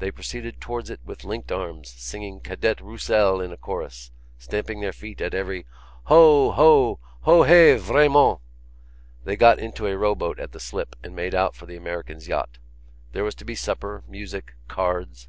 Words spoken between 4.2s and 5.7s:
stamping their feet at every: